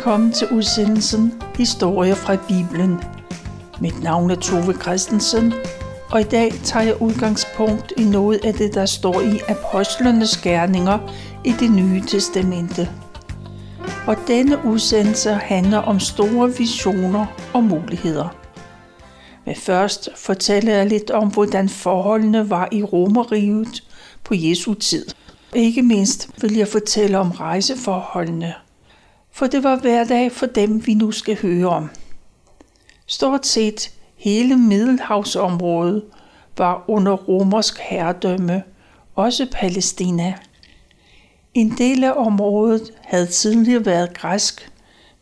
[0.00, 2.98] Velkommen til udsendelsen Historie fra Bibelen.
[3.80, 5.52] Mit navn er Tove Christensen,
[6.10, 10.98] og i dag tager jeg udgangspunkt i noget af det, der står i Apostlenes Gerninger
[11.44, 12.88] i det nye testamente.
[14.06, 18.36] Og denne udsendelse handler om store visioner og muligheder.
[19.46, 23.84] Men først fortæller jeg lidt om, hvordan forholdene var i Romeriet
[24.24, 25.06] på Jesu tid.
[25.54, 28.54] Ikke mindst vil jeg fortælle om rejseforholdene–
[29.32, 31.90] for det var hverdag for dem, vi nu skal høre om.
[33.06, 36.04] Stort set hele Middelhavsområdet
[36.58, 38.62] var under romersk herredømme,
[39.14, 40.34] også Palæstina.
[41.54, 44.72] En del af området havde tidligere været græsk,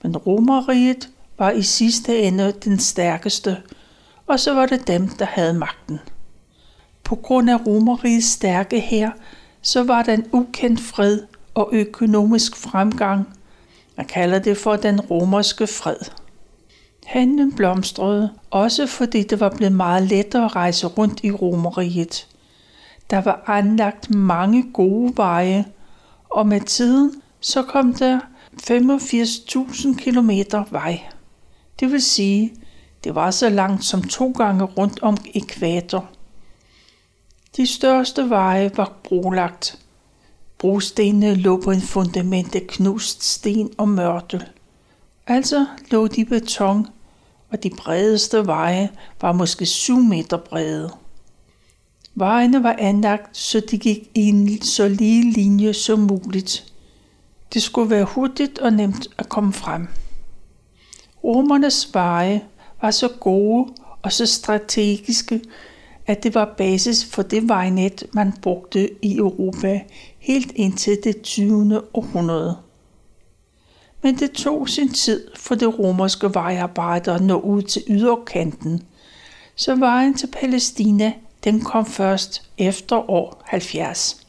[0.02, 3.56] men romeriet var i sidste ende den stærkeste,
[4.26, 5.98] og så var det dem, der havde magten.
[7.04, 9.10] På grund af romeriets stærke her,
[9.62, 11.20] så var der en ukendt fred
[11.54, 13.28] og økonomisk fremgang–
[13.98, 15.96] man kalder det for den romerske fred.
[17.06, 22.26] Handlen blomstrede, også fordi det var blevet meget lettere at rejse rundt i Romeriet.
[23.10, 25.64] Der var anlagt mange gode veje,
[26.30, 28.20] og med tiden så kom der
[28.62, 30.30] 85.000 km
[30.70, 31.00] vej.
[31.80, 32.52] Det vil sige,
[33.04, 36.08] det var så langt som to gange rundt om ekvator.
[37.56, 39.78] De største veje var brolagt,
[40.58, 44.44] Brostenene lå på en fundament af knust sten og mørtel.
[45.26, 46.86] Altså lå de beton,
[47.50, 48.88] og de bredeste veje
[49.20, 50.90] var måske 7 meter brede.
[52.14, 56.72] Vejene var anlagt, så de gik i en så lige linje som muligt.
[57.54, 59.88] Det skulle være hurtigt og nemt at komme frem.
[61.24, 62.42] Romernes veje
[62.82, 63.72] var så gode
[64.02, 65.40] og så strategiske,
[66.06, 69.80] at det var basis for det vejnet, man brugte i Europa
[70.18, 71.82] helt indtil det 20.
[71.94, 72.58] århundrede.
[74.02, 78.82] Men det tog sin tid for det romerske vejarbejde at nå ud til yderkanten,
[79.56, 81.12] så vejen til Palæstina
[81.44, 84.26] den kom først efter år 70.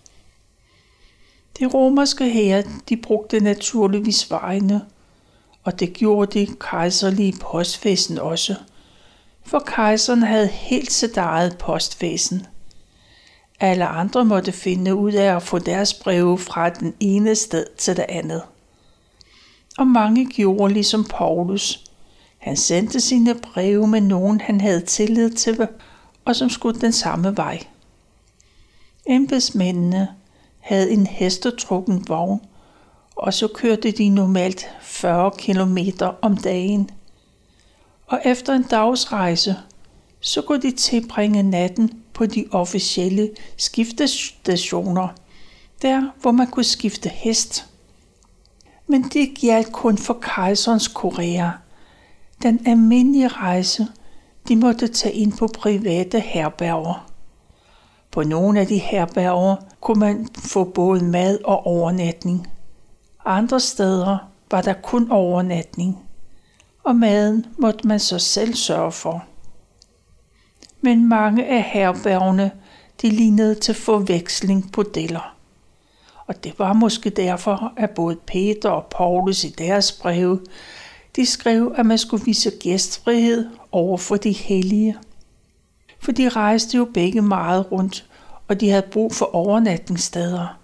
[1.59, 4.81] De romerske herrer de brugte naturligvis vejene,
[5.63, 8.55] og det gjorde de kejserlige postvæsen også–
[9.49, 12.47] for kejseren havde helt sit eget postvæsen.
[13.59, 17.97] Alle andre måtte finde ud af at få deres breve fra den ene sted til
[17.97, 18.41] det andet.
[19.77, 21.83] Og mange gjorde ligesom Paulus.
[22.37, 25.67] Han sendte sine breve med nogen, han havde tillid til,
[26.25, 27.59] og som skulle den samme vej.
[29.05, 30.07] Embedsmændene
[30.59, 32.41] havde en hestetrukken vogn,
[33.15, 35.77] og så kørte de normalt 40 km
[36.21, 36.89] om dagen–
[38.09, 39.55] og efter en dagsrejse,
[40.19, 45.07] så kunne de tilbringe natten på de officielle skiftestationer,
[45.81, 47.65] der hvor man kunne skifte hest.
[48.87, 51.49] Men det gjaldt kun for kejserens Korea.
[52.43, 53.87] Den almindelige rejse,
[54.47, 57.11] de måtte tage ind på private herberger.
[58.11, 62.47] På nogle af de herberger kunne man få både mad og overnatning.
[63.25, 64.17] Andre steder
[64.51, 65.97] var der kun overnatning
[66.83, 69.25] og maden måtte man så selv sørge for.
[70.81, 72.51] Men mange af herbergene,
[73.01, 75.35] de lignede til forveksling deller.
[76.27, 80.39] Og det var måske derfor, at både Peter og Paulus i deres breve,
[81.15, 84.97] de skrev, at man skulle vise gæstfrihed over for de hellige.
[85.99, 88.05] For de rejste jo begge meget rundt,
[88.47, 90.59] og de havde brug for overnatningssteder.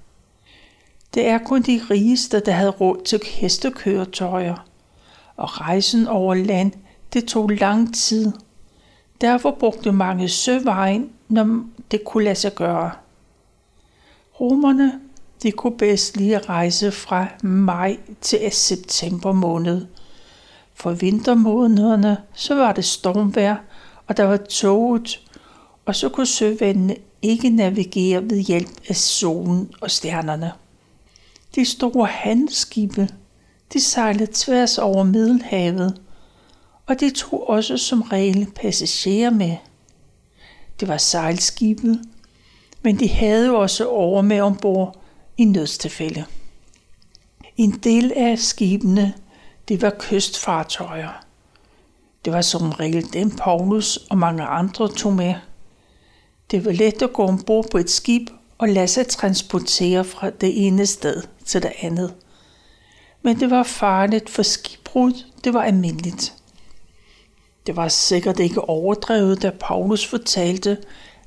[1.13, 4.55] Det er kun de rigeste, der havde råd til hestekøretøjer–
[5.37, 6.71] og rejsen over land,
[7.13, 8.31] det tog lang tid.
[9.21, 12.91] Derfor brugte mange søvejen, når det kunne lade sig gøre.
[14.39, 14.99] Romerne,
[15.43, 19.85] de kunne bedst lige rejse fra maj til september måned.
[20.73, 23.55] For vintermånederne, så var det stormvejr,
[24.07, 25.21] og der var toget,
[25.85, 30.51] og så kunne søvandene ikke navigere ved hjælp af solen og stjernerne.
[31.55, 33.09] De store handelsskibe,
[33.73, 36.01] de sejlede tværs over Middelhavet,
[36.85, 39.57] og de tog også som regel passagerer med.
[40.79, 42.01] Det var sejlskibet,
[42.81, 45.01] men de havde også over med ombord
[45.37, 46.25] i nødstilfælde.
[47.57, 49.13] En del af skibene,
[49.67, 51.25] det var kystfartøjer.
[52.25, 55.33] Det var som regel dem Paulus og mange andre tog med.
[56.51, 60.67] Det var let at gå ombord på et skib og lade sig transportere fra det
[60.67, 62.13] ene sted til det andet
[63.25, 66.34] men det var farligt, for skibbrud, det var almindeligt.
[67.65, 70.77] Det var sikkert ikke overdrevet, da Paulus fortalte,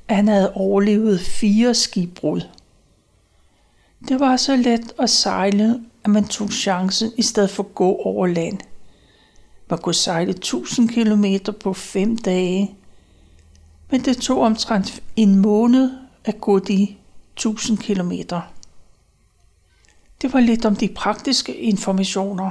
[0.09, 2.41] at han havde overlevet fire skibbrud.
[4.09, 7.97] Det var så let at sejle, at man tog chancen i stedet for at gå
[7.97, 8.59] over land.
[9.71, 12.75] Man kunne sejle 1000 km på fem dage,
[13.91, 15.91] men det tog omtrent en måned
[16.25, 16.97] at gå de
[17.37, 18.13] 1000 km.
[20.23, 22.51] Det var lidt om de praktiske informationer.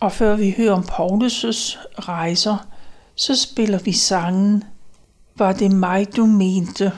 [0.00, 2.66] Og før vi hører om Paulus' rejser,
[3.14, 4.64] så spiller vi sangen
[5.36, 6.92] Var det mig, du mente?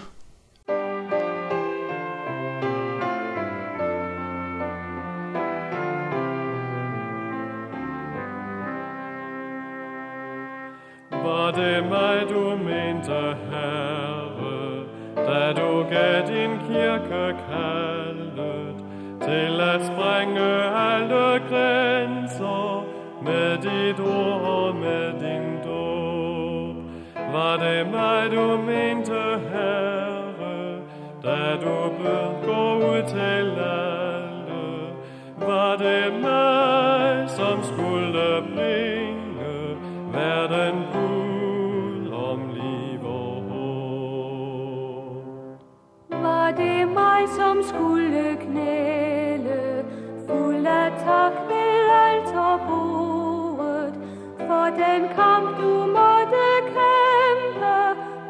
[46.50, 49.84] Var det mig, som skulle knæle,
[50.28, 53.94] fuld af tak ved alterbordet,
[54.36, 57.78] for den kamp, du måtte kæmpe,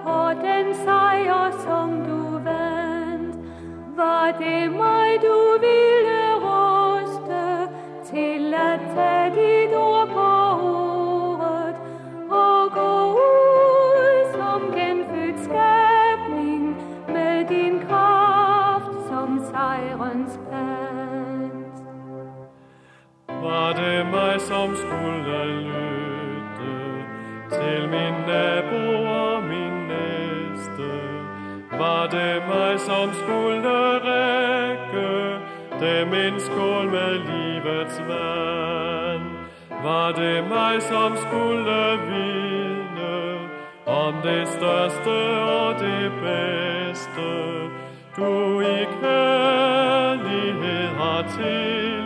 [0.05, 3.37] og den sejr, som du vandt.
[3.97, 5.00] Var det mig,
[24.61, 26.73] som skulle lytte
[27.51, 30.91] til min nabo og min næste?
[31.79, 33.69] Var det mig, som skulle
[34.09, 35.39] række
[35.81, 39.27] dem en skål med livets vand?
[39.85, 43.39] Var det mig, som skulle vinde
[43.87, 47.29] om det største og det bedste,
[48.17, 52.00] du i kærlighed har til?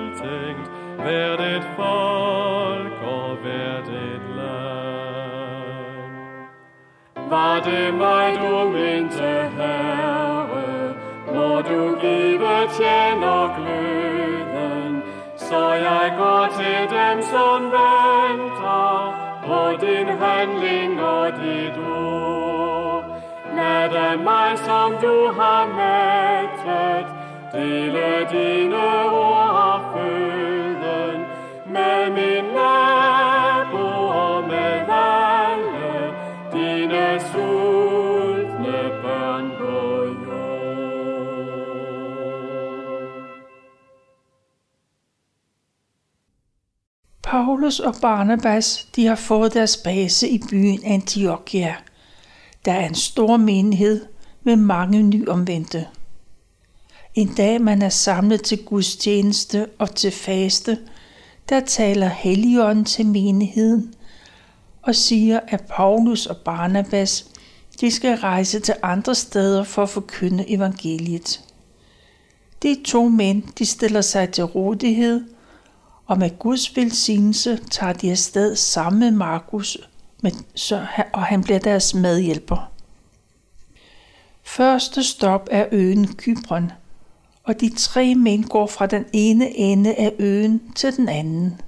[1.05, 6.05] Hvert et folk og hvert et land.
[7.31, 10.95] Var det mig, du mente, Herre,
[11.35, 15.03] må du give tjener gløden,
[15.37, 19.15] så jeg går til dem, som venter
[19.47, 23.05] på din handling og dit ord.
[23.57, 27.07] Lad af mig, som du har mættet,
[27.53, 29.74] dele dine ord
[47.35, 51.75] Paulus og Barnabas, de har fået deres base i byen Antiochia.
[52.65, 54.07] Der er en stor menighed
[54.43, 55.87] med mange nyomvendte.
[57.15, 60.79] En dag man er samlet til gudstjeneste og til faste,
[61.49, 63.95] der taler Helligånden til menigheden
[64.83, 67.27] og siger, at Paulus og Barnabas
[67.81, 71.41] de skal rejse til andre steder for at forkynde evangeliet.
[72.63, 75.34] De to mænd de stiller sig til rådighed,
[76.07, 79.79] og med Guds velsignelse tager de afsted sammen med Markus,
[80.23, 82.73] med, så, og han bliver deres medhjælper.
[84.43, 86.73] Første stop er øen Kypron,
[87.45, 91.61] og de tre mænd går fra den ene ende af øen til den anden.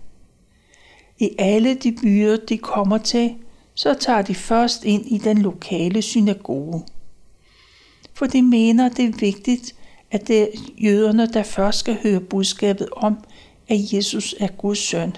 [1.18, 3.34] I alle de byer, de kommer til,
[3.74, 6.84] så tager de først ind i den lokale synagoge.
[8.14, 9.74] For de mener, det er vigtigt,
[10.10, 10.46] at det er
[10.78, 13.18] jøderne, der først skal høre budskabet om,
[13.68, 15.16] at Jesus er Guds søn.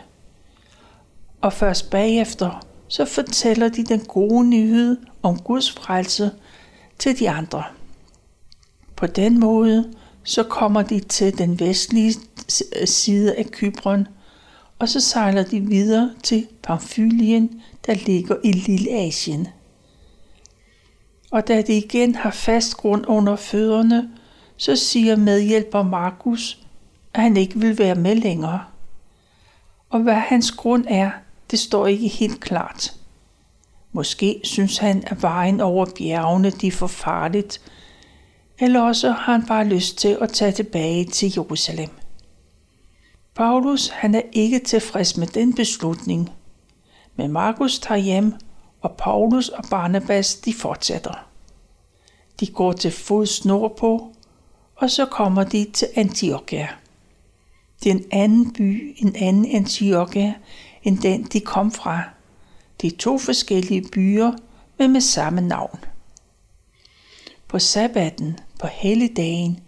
[1.40, 6.30] Og først bagefter, så fortæller de den gode nyhed om Guds frelse
[6.98, 7.64] til de andre.
[8.96, 9.92] På den måde,
[10.24, 12.14] så kommer de til den vestlige
[12.84, 14.06] side af Kypron,
[14.78, 19.48] og så sejler de videre til Pamfylien, der ligger i Lille Asien.
[21.30, 24.10] Og da de igen har fast grund under fødderne,
[24.56, 26.58] så siger medhjælper Markus,
[27.14, 28.64] at han ikke vil være med længere.
[29.90, 31.10] Og hvad hans grund er,
[31.50, 32.94] det står ikke helt klart.
[33.92, 37.60] Måske synes han, at vejen over bjergene de er for farligt,
[38.58, 41.90] eller også har han bare lyst til at tage tilbage til Jerusalem.
[43.34, 46.30] Paulus han er ikke tilfreds med den beslutning,
[47.16, 48.34] men Markus tager hjem,
[48.80, 51.28] og Paulus og Barnabas de fortsætter.
[52.40, 54.14] De går til fods nordpå,
[54.76, 56.68] og så kommer de til Antiochia.
[57.82, 60.34] Det er en anden by, en anden Antiochia,
[60.82, 62.02] end den de kom fra.
[62.80, 64.32] Det er to forskellige byer,
[64.78, 65.78] men med samme navn.
[67.48, 69.60] På sabbaten, på helligdagen,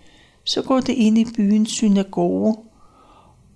[0.45, 2.57] så går det ind i byens synagoge,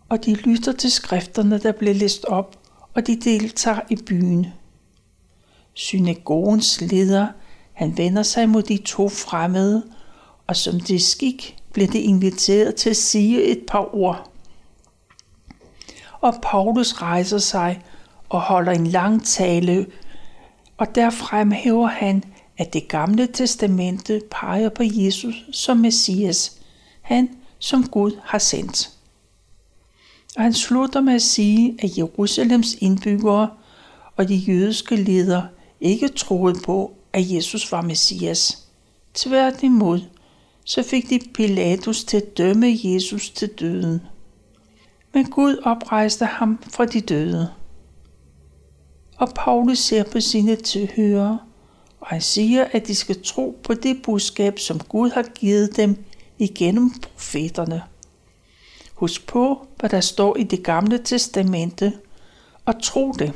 [0.08, 2.58] og de lytter til skrifterne, der bliver læst op,
[2.94, 4.46] og de deltager i byen.
[5.74, 7.26] Synagogens leder,
[7.72, 9.84] han vender sig mod de to fremmede,
[10.46, 14.33] og som det skik, bliver det inviteret til at sige et par ord.
[16.24, 17.82] Og Paulus rejser sig
[18.28, 19.86] og holder en lang tale,
[20.76, 22.24] og der fremhæver han,
[22.58, 26.60] at det gamle testamente peger på Jesus som Messias,
[27.02, 27.28] han
[27.58, 28.90] som Gud har sendt.
[30.36, 33.50] Og han slutter med at sige, at Jerusalems indbyggere
[34.16, 35.48] og de jødiske ledere
[35.80, 38.68] ikke troede på, at Jesus var Messias.
[39.14, 40.00] Tværtimod,
[40.64, 44.00] så fik de Pilatus til at dømme Jesus til døden.
[45.14, 47.50] Men Gud oprejste ham fra de døde.
[49.16, 51.38] Og Paulus ser på sine tilhørere,
[52.00, 56.04] og han siger, at de skal tro på det budskab, som Gud har givet dem
[56.38, 57.82] igennem profeterne.
[58.94, 61.92] Husk på, hvad der står i det gamle testamente,
[62.64, 63.32] og tro det.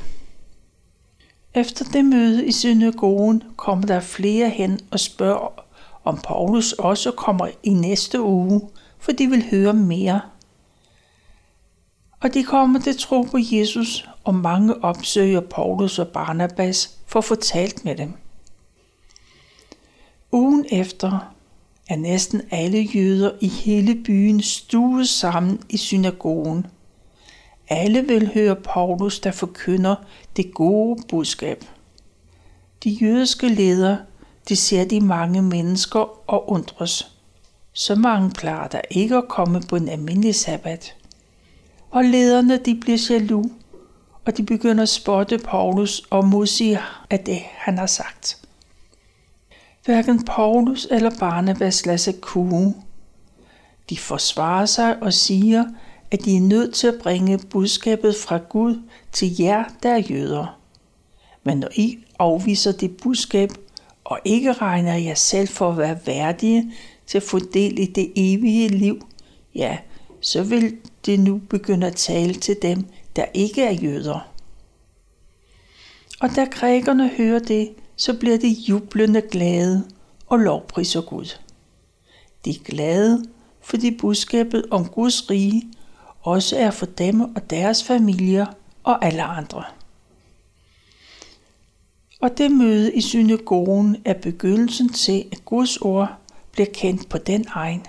[1.55, 5.65] Efter det møde i synagogen kommer der flere hen og spørger,
[6.05, 8.61] om Paulus også kommer i næste uge,
[8.99, 10.21] for de vil høre mere.
[12.21, 17.25] Og de kommer til tro på Jesus, og mange opsøger Paulus og Barnabas for at
[17.25, 18.13] få talt med dem.
[20.33, 21.35] Ugen efter
[21.89, 26.67] er næsten alle jøder i hele byen stuet sammen i synagogen.
[27.69, 29.97] Alle vil høre Paulus, der forkynder
[30.37, 31.65] det gode budskab.
[32.85, 33.99] De jødiske ledere,
[34.49, 37.13] de ser de mange mennesker og undres.
[37.73, 40.98] Så mange klarer der ikke at komme på en almindelig sabbat.
[41.91, 43.51] Og lederne, de bliver jaloux,
[44.25, 46.81] og de begynder at spotte Paulus og modsige
[47.11, 48.39] af det, han har sagt.
[49.85, 52.75] Hverken Paulus eller Barnabas lader sig kue.
[53.91, 55.65] De forsvarer sig og siger,
[56.11, 60.59] at de er nødt til at bringe budskabet fra Gud til jer, der er jøder.
[61.45, 63.51] Men når I afviser det budskab,
[64.05, 66.73] og ikke regner jer selv for at være værdige
[67.07, 69.07] til at få del i det evige liv,
[69.55, 69.79] ja,
[70.21, 72.85] så vil det nu begynde at tale til dem,
[73.17, 74.33] der ikke er jøder.
[76.21, 79.85] Og da grækerne hører det, så bliver de jublende glade
[80.27, 81.39] og lovpriser Gud.
[82.45, 83.25] De er glade,
[83.61, 85.63] fordi budskabet om Guds rige
[86.23, 88.47] også er for dem og deres familier
[88.83, 89.65] og alle andre.
[92.21, 96.19] Og det møde i synagogen er begyndelsen til, at Guds ord
[96.53, 97.87] bliver kendt på den egen.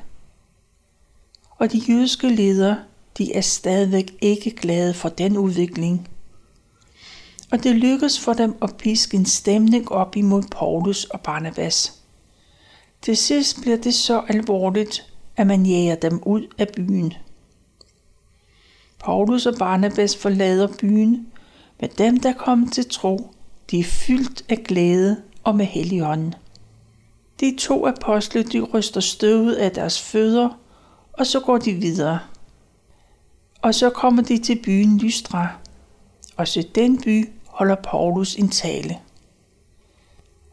[1.60, 2.78] Og de jødiske ledere,
[3.18, 6.10] de er stadigvæk ikke glade for den udvikling,
[7.51, 11.94] og det lykkedes for dem at piske en stemning op imod Paulus og Barnabas.
[13.01, 17.13] Til sidst bliver det så alvorligt, at man jager dem ud af byen.
[19.00, 21.28] Paulus og Barnabas forlader byen,
[21.82, 23.32] men dem, der kommer til tro,
[23.72, 26.36] de er fyldt af glæde og med helligånden.
[27.39, 30.50] De to apostle, de ryster støvet af deres fødder,
[31.19, 32.19] og så går de videre.
[33.61, 35.47] Og så kommer de til byen Lystra,
[36.38, 38.99] og så den by holder Paulus en tale.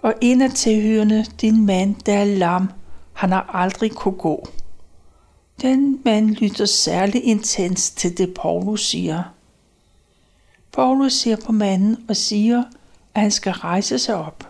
[0.03, 2.71] Og en af tilhørende, din mand, der er lam,
[3.13, 4.49] han har aldrig kunne gå.
[5.63, 9.23] Den mand lytter særlig intens til det, Paulus siger.
[10.73, 12.65] Paulus ser på manden og siger,
[13.15, 14.49] at han skal rejse sig op.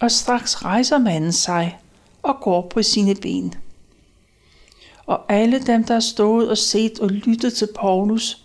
[0.00, 1.78] Og straks rejser manden sig
[2.22, 3.54] og går på sine ben.
[5.12, 8.44] Og alle dem, der har stået og set og lyttet til Paulus,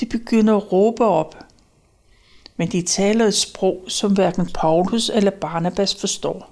[0.00, 1.36] de begynder at råbe op–
[2.56, 6.50] men de taler et sprog, som hverken Paulus eller Barnabas forstår.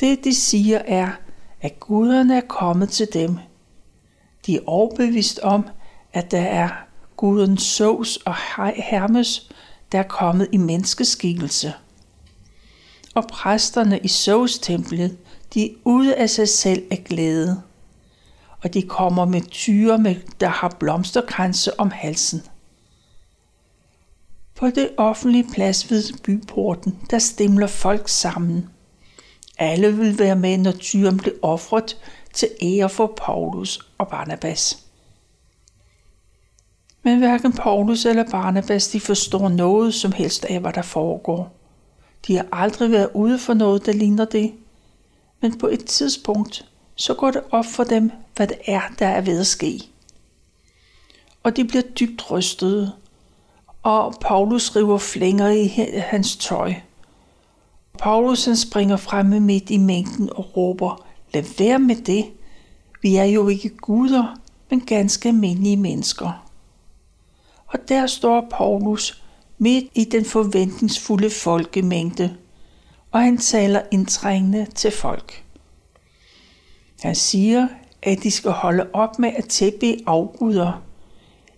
[0.00, 1.10] Det, de siger, er,
[1.60, 3.38] at guderne er kommet til dem.
[4.46, 5.68] De er overbevist om,
[6.12, 6.68] at der er
[7.16, 8.34] guden Sås og
[8.76, 9.50] Hermes,
[9.92, 11.72] der er kommet i menneskeskikkelse.
[13.14, 15.18] Og præsterne i Sås templet,
[15.54, 17.62] de er ude af sig selv af glæde.
[18.62, 22.42] Og de kommer med tyre, med, der har blomsterkranse om halsen.
[24.54, 28.68] På det offentlige plads ved byporten, der stemler folk sammen.
[29.58, 31.98] Alle vil være med, når tyren blev offret
[32.32, 34.78] til ære for Paulus og Barnabas.
[37.02, 41.56] Men hverken Paulus eller Barnabas de forstår noget som helst af, hvad der foregår.
[42.26, 44.52] De har aldrig været ude for noget, der ligner det.
[45.40, 49.20] Men på et tidspunkt, så går det op for dem, hvad det er, der er
[49.20, 49.80] ved at ske.
[51.42, 52.92] og de bliver dybt rystede.
[53.82, 55.66] Og Paulus river flænger i
[55.98, 56.74] hans tøj.
[57.98, 62.24] Paulus han springer frem midt i mængden og råber, lad være med det.
[63.02, 66.48] Vi er jo ikke guder, men ganske almindelige mennesker.
[67.66, 69.22] Og der står Paulus
[69.58, 72.36] midt i den forventningsfulde folkemængde,
[73.10, 75.44] og han taler indtrængende til folk.
[77.02, 77.68] Han siger,
[78.02, 80.82] at de skal holde op med at tæppe afguder.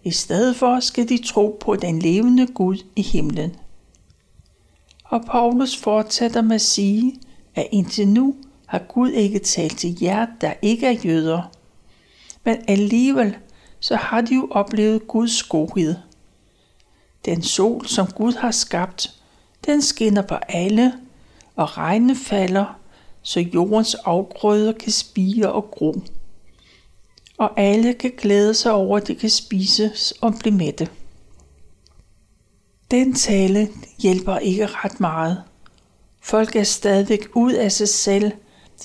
[0.05, 3.57] I stedet for skal de tro på den levende Gud i himlen.
[5.05, 7.21] Og Paulus fortsætter med at sige,
[7.55, 8.35] at indtil nu
[8.67, 11.43] har Gud ikke talt til jer, der ikke er jøder.
[12.45, 13.37] Men alligevel
[13.81, 15.95] så har de jo oplevet Guds godhed.
[17.25, 19.15] Den sol, som Gud har skabt,
[19.67, 20.93] den skinner på alle,
[21.57, 22.79] og regnen falder,
[23.23, 25.95] så jordens afgrøder kan spire og gro.
[27.39, 30.89] Og alle kan glæde sig over, at de kan spises og blive mætte.
[32.91, 35.43] Den tale hjælper ikke ret meget.
[36.23, 38.33] Folk er stadigvæk ud af sig selv.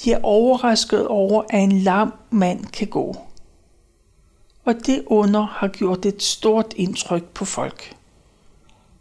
[0.04, 3.16] De er overrasket over, at en lam mand kan gå.
[4.66, 7.96] Og det under har gjort et stort indtryk på folk.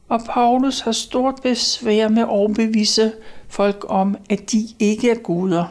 [0.09, 3.13] Og Paulus har stort besvær med at overbevise
[3.49, 5.67] folk om, at de ikke er guder.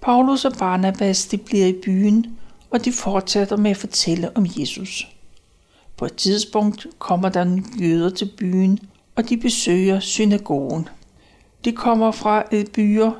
[0.00, 2.38] Paulus og Barnabas de bliver i byen,
[2.70, 5.08] og de fortsætter med at fortælle om Jesus.
[5.96, 8.78] På et tidspunkt kommer der nogle jøder til byen,
[9.16, 10.88] og de besøger synagogen.
[11.64, 13.12] De kommer fra et byer,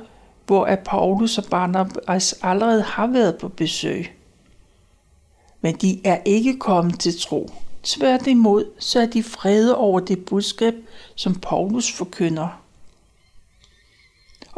[0.45, 4.11] hvor Paulus og Barnabas allerede har været på besøg.
[5.61, 7.49] Men de er ikke kommet til tro.
[7.83, 10.73] Tværtimod, så er de frede over det budskab,
[11.15, 12.61] som Paulus forkynder.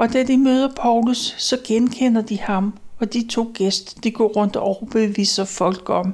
[0.01, 4.27] Og da de møder Paulus, så genkender de ham, og de to gæster, de går
[4.27, 6.13] rundt og overbeviser folk om,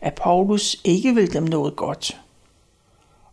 [0.00, 2.20] at Paulus ikke vil dem noget godt.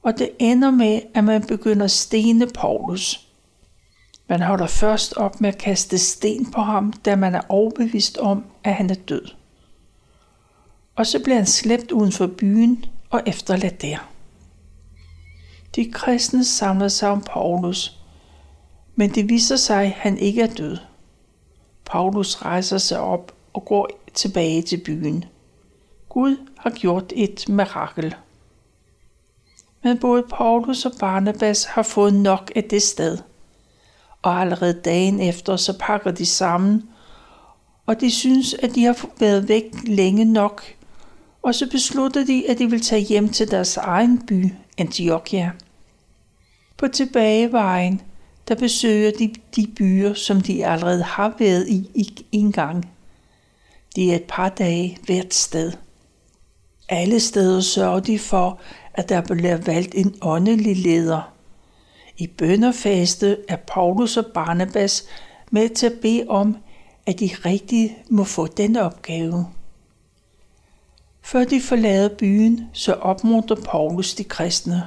[0.03, 3.27] Og det ender med, at man begynder at stene Paulus.
[4.29, 8.45] Man holder først op med at kaste sten på ham, da man er overbevist om,
[8.63, 9.27] at han er død.
[10.95, 14.09] Og så bliver han slæbt uden for byen og efterladt der.
[15.75, 18.04] De kristne samler sig om Paulus,
[18.95, 20.77] men det viser sig, at han ikke er død.
[21.85, 25.25] Paulus rejser sig op og går tilbage til byen.
[26.09, 28.15] Gud har gjort et mirakel.
[29.83, 33.17] Men både Paulus og Barnabas har fået nok af det sted.
[34.21, 36.89] Og allerede dagen efter, så pakker de sammen,
[37.85, 40.63] og de synes, at de har været væk længe nok,
[41.41, 45.51] og så beslutter de, at de vil tage hjem til deres egen by, Antiochia.
[46.77, 48.01] På tilbagevejen,
[48.47, 52.89] der besøger de de byer, som de allerede har været i en gang.
[53.95, 55.71] Det er et par dage hvert sted.
[56.89, 58.59] Alle steder sørger de for,
[58.93, 61.33] at der bliver valgt en åndelig leder.
[62.17, 65.05] I bønderfaste er Paulus og Barnabas
[65.51, 66.57] med til at bede om,
[67.05, 69.45] at de rigtige må få den opgave.
[71.21, 74.83] Før de forlader byen, så opmuntrer Paulus de kristne.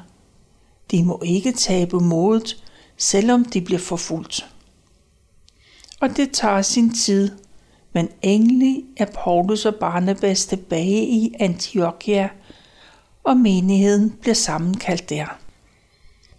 [0.90, 2.64] De må ikke tabe modet,
[2.98, 4.46] selvom de bliver forfulgt.
[6.00, 7.30] Og det tager sin tid,
[7.92, 12.28] men endelig er Paulus og Barnabas tilbage i Antiochia,
[13.24, 15.38] og menigheden bliver sammenkaldt der.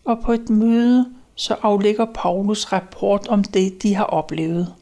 [0.05, 4.73] Og på et møde så aflægger Paulus rapport om det, de har oplevet.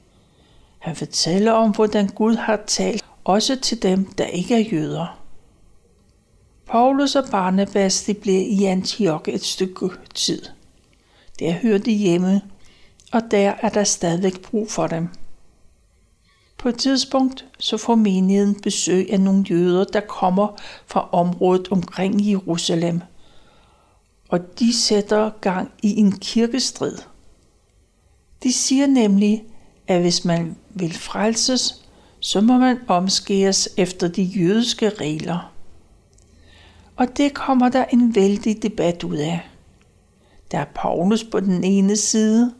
[0.79, 5.19] Han fortæller om, hvordan Gud har talt også til dem, der ikke er jøder.
[6.67, 10.41] Paulus og Barnabas de blev i Antioch et stykke tid.
[11.39, 12.41] Der hører de hjemme,
[13.11, 15.09] og der er der stadigvæk brug for dem.
[16.57, 20.47] På et tidspunkt så får menigheden besøg af nogle jøder, der kommer
[20.85, 23.01] fra området omkring Jerusalem.
[24.29, 26.97] Og de sætter gang i en kirkestrid.
[28.43, 29.43] De siger nemlig,
[29.87, 31.85] at hvis man vil frelses,
[32.19, 35.51] så må man omskæres efter de jødiske regler.
[36.95, 39.49] Og det kommer der en vældig debat ud af.
[40.51, 42.53] Der er Paulus på den ene side,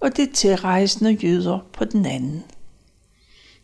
[0.00, 2.44] og de tilrejsende jøder på den anden.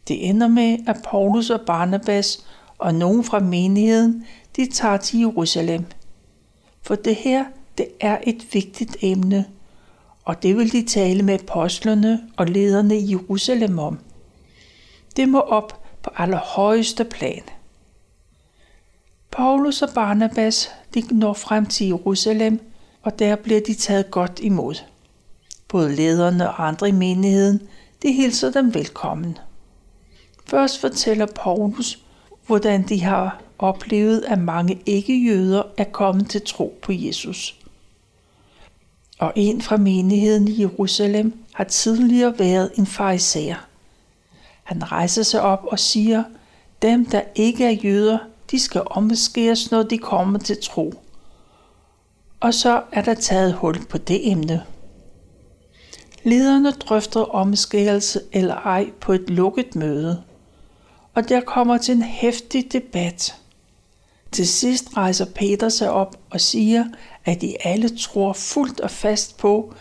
[0.08, 2.46] Det ender med, at Paulus og Barnabas
[2.78, 5.84] og nogen fra menigheden, de tager til Jerusalem.
[6.82, 7.44] For det her,
[7.78, 9.46] det er et vigtigt emne,
[10.24, 13.98] og det vil de tale med apostlerne og lederne i Jerusalem om.
[15.16, 17.42] Det må op på allerhøjeste plan.
[19.30, 22.69] Paulus og Barnabas, de når frem til Jerusalem,
[23.02, 24.74] og der bliver de taget godt imod.
[25.68, 27.62] Både lederne og andre i menigheden,
[28.02, 29.38] de hilser dem velkommen.
[30.46, 31.98] Først fortæller Paulus,
[32.46, 37.56] hvordan de har oplevet, at mange ikke-jøder er kommet til tro på Jesus.
[39.18, 43.66] Og en fra menigheden i Jerusalem har tidligere været en fariser.
[44.62, 46.24] Han rejser sig op og siger,
[46.82, 48.18] dem der ikke er jøder,
[48.50, 50.94] de skal omskæres, når de kommer til tro.
[52.40, 54.62] Og så er der taget hul på det emne.
[56.24, 60.22] Lederne drøfter omskærelse eller ej på et lukket møde,
[61.14, 63.34] og der kommer til en hæftig debat.
[64.32, 66.84] Til sidst rejser Peter sig op og siger,
[67.24, 69.74] at de alle tror fuldt og fast på,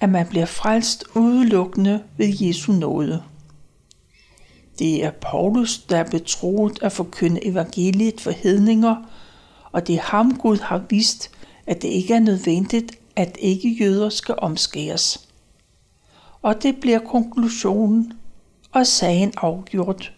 [0.00, 3.22] at man bliver frelst udelukkende ved Jesu nåde.
[4.78, 8.96] Det er Paulus, der er betroet at forkynde evangeliet for hedninger,
[9.72, 11.30] og det er ham Gud har vist,
[11.68, 15.28] at det ikke er nødvendigt, at ikke jøder skal omskæres.
[16.42, 18.12] Og det bliver konklusionen,
[18.72, 20.12] og sagen afgjort.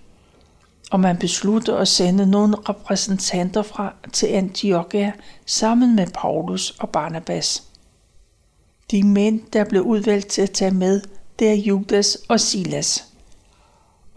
[0.90, 5.12] Og man beslutter at sende nogle repræsentanter fra til Antiochia
[5.46, 7.62] sammen med Paulus og Barnabas.
[8.90, 11.00] De mænd, der blev udvalgt til at tage med,
[11.38, 13.10] det er Judas og Silas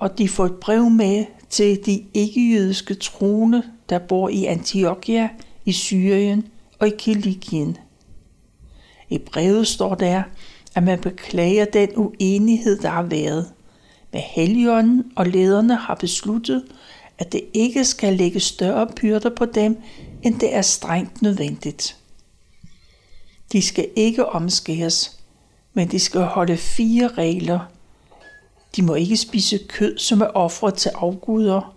[0.03, 5.29] og de får et brev med til de ikke-jødiske troende, der bor i Antiochia,
[5.65, 6.47] i Syrien
[6.83, 7.77] og i Kilikien.
[9.09, 10.23] I brevet står der,
[10.75, 13.51] at man beklager den uenighed, der har været.
[14.11, 16.63] Men Helligånden og lederne har besluttet,
[17.17, 19.81] at det ikke skal lægge større byrder på dem,
[20.23, 21.97] end det er strengt nødvendigt.
[23.51, 25.19] De skal ikke omskæres,
[25.73, 27.59] men de skal holde fire regler–
[28.75, 31.75] de må ikke spise kød, som er offret til afguder,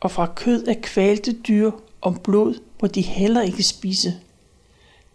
[0.00, 1.70] og fra kød af kvalte dyr
[2.06, 4.20] og blod må de heller ikke spise.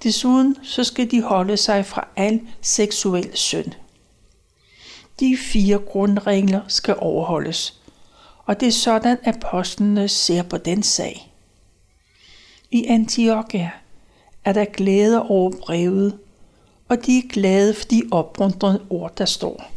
[0.04, 3.72] Desuden så skal de holde sig fra al seksuel synd.
[5.20, 7.82] De fire grundregler skal overholdes,
[8.46, 11.34] og det er sådan, at apostlene ser på den sag.
[12.72, 13.72] I Antiochia
[14.46, 16.20] er der glæde over brevet,
[16.90, 19.72] og de er glade for de opmuntrende ord, der står.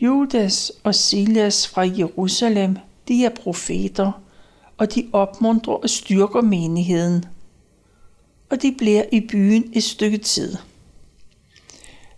[0.00, 2.76] Judas og Silas fra Jerusalem,
[3.08, 4.23] de er profeter,
[4.78, 7.24] og de opmuntrer og styrker menigheden.
[8.50, 10.56] Og de bliver i byen et stykke tid.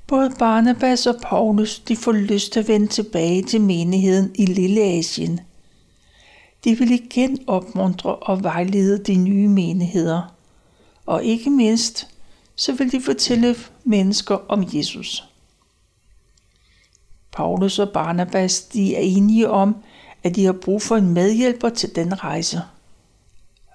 [0.07, 4.83] Både Barnabas og Paulus de får lyst til at vende tilbage til menigheden i Lille
[4.83, 5.41] Asien.
[6.65, 10.35] De vil igen opmuntre og vejlede de nye menigheder.
[11.07, 12.09] Og ikke mindst,
[12.57, 15.25] så vil de fortælle mennesker om Jesus.
[17.33, 19.77] Paulus og Barnabas de er enige om,
[20.27, 22.63] at de har brug for en medhjælper til den rejse.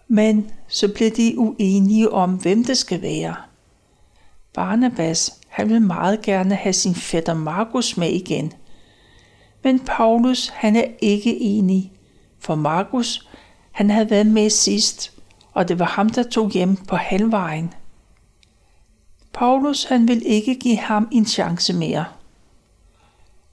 [0.07, 3.35] Men så bliver de uenige om, hvem det skal være.
[4.53, 8.53] Barnabas han vil meget gerne have sin fætter Markus med igen.
[9.63, 11.91] Men Paulus han er ikke enig,
[12.39, 13.29] for Markus
[13.71, 15.13] han havde været med sidst,
[15.53, 17.73] og det var ham, der tog hjem på halvvejen.
[19.33, 22.05] Paulus han vil ikke give ham en chance mere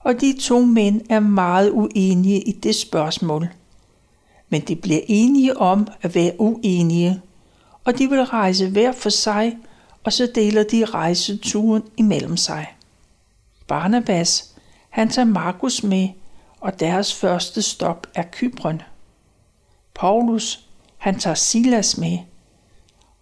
[0.09, 3.49] og de to mænd er meget uenige i det spørgsmål.
[4.49, 7.21] Men de bliver enige om at være uenige,
[7.85, 9.57] og de vil rejse hver for sig,
[10.05, 12.67] og så deler de rejseturen imellem sig.
[13.67, 14.55] Barnabas,
[14.91, 16.09] han tager Markus med,
[16.61, 18.83] og deres første stop er Kypron.
[19.95, 22.19] Paulus, han tager Silas med,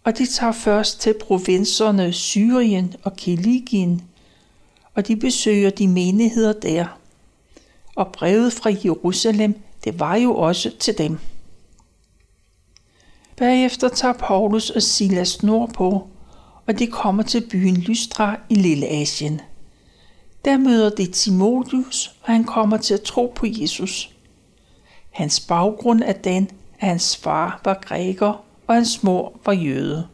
[0.04, 4.02] og de tager først til provinserne Syrien og Kilikien,
[4.96, 6.86] og de besøger de menigheder der.
[7.96, 11.18] Og brevet fra Jerusalem, det var jo også til dem.
[13.36, 16.08] Bagefter tager Paulus og Silas nordpå,
[16.66, 19.40] og de kommer til byen Lystra i Lille Asien.
[20.44, 24.10] Der møder de Timotheus, og han kommer til at tro på Jesus.
[25.10, 30.06] Hans baggrund er den, at hans far var græker, og hans mor var jøde.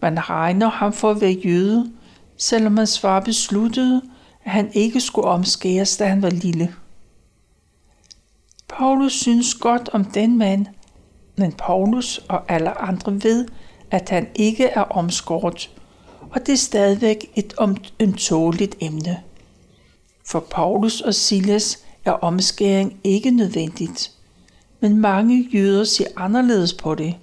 [0.00, 1.92] Man regner ham for at være jøde,
[2.38, 4.02] selvom hans far besluttede,
[4.44, 6.74] at han ikke skulle omskæres, da han var lille.
[8.68, 10.66] Paulus synes godt om den mand,
[11.36, 13.46] men Paulus og alle andre ved,
[13.90, 15.70] at han ikke er omskåret,
[16.30, 17.54] og det er stadigvæk et
[18.00, 19.22] ømtåligt emne.
[20.26, 24.12] For Paulus og Silas er omskæring ikke nødvendigt,
[24.80, 27.14] men mange jøder ser anderledes på det,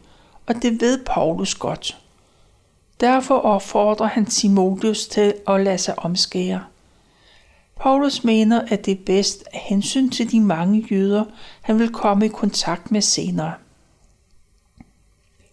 [0.47, 2.04] og det ved Paulus godt.
[3.01, 6.63] Derfor opfordrer han Timotheus til at lade sig omskære.
[7.79, 11.25] Paulus mener, at det er bedst af hensyn til de mange jøder,
[11.61, 13.53] han vil komme i kontakt med senere.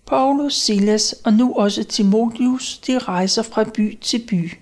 [0.06, 4.52] Paulus, Silas og nu også Timotheus, de rejser fra by til by.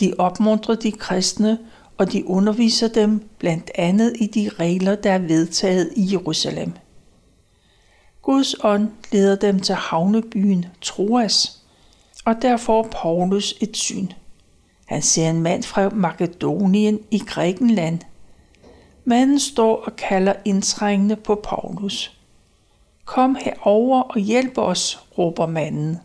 [0.00, 1.58] De opmuntrer de kristne
[1.98, 6.72] og de underviser dem blandt andet i de regler, der er vedtaget i Jerusalem.
[8.22, 11.62] Guds ånd leder dem til havnebyen Troas,
[12.26, 14.08] og der får Paulus et syn.
[14.86, 18.00] Han ser en mand fra Makedonien i Grækenland.
[19.04, 22.18] Manden står og kalder indtrængende på Paulus.
[23.04, 25.98] Kom herover og hjælp os, råber manden.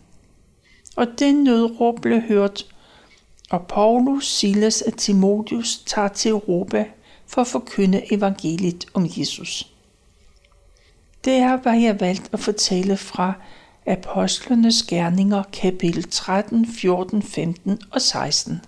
[0.96, 2.66] Og det nødråb blev hørt,
[3.52, 6.86] og Paulus, Silas og Timotheus tager til Europa
[7.28, 9.72] for at forkynde evangeliet om Jesus.
[11.26, 13.34] Det er, hvad jeg valgt at fortælle fra
[13.88, 18.62] Apostlenes Gerninger, kapitel 13, 14, 15 og 16.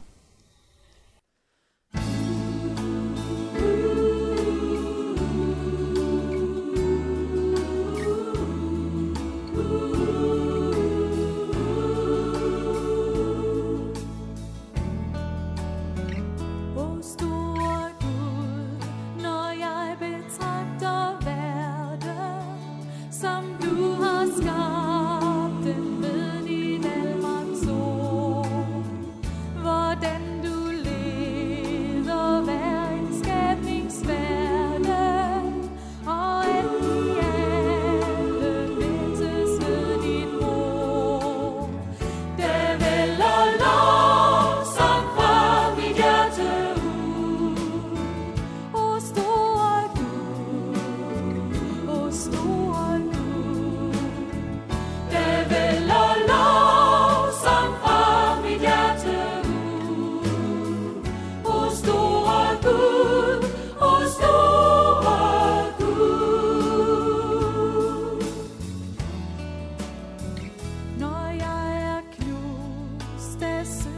[73.64, 73.93] blessed.